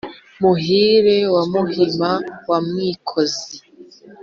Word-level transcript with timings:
Muhire 0.41 1.17
wa 1.33 1.43
Muhima 1.51 2.11
wa 2.49 2.59
Mwikozi 2.67 3.55